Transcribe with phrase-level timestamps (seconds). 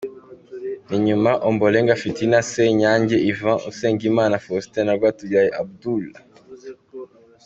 [0.95, 6.05] Inyuma: Ombolenga Fitina, Senyange Yvan, Usengimana Faustin na Rwatubyaye Abdul,.